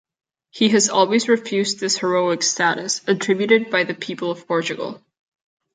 He 0.49 0.69
has 0.69 0.89
always 0.89 1.29
refused 1.29 1.79
this 1.79 1.99
heroic 1.99 2.41
status, 2.41 3.01
attributed 3.05 3.69
by 3.69 3.83
the 3.83 3.93
people 3.93 4.31
of 4.31 4.47
Portugal. 4.47 4.99